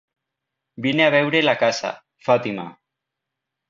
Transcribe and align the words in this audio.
Vine 0.85 1.05
a 1.09 1.11
veure 1.17 1.43
la 1.45 1.57
casa, 1.63 1.95
Fàtima. 2.31 2.71